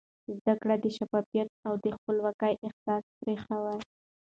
زده 0.43 0.53
کړه 0.61 0.75
د 0.79 0.85
شفافیت 0.97 1.49
او 1.67 1.73
د 1.83 1.85
خپلواکۍ 1.97 2.53
احساس 2.65 3.03
پراخوي. 3.19 3.77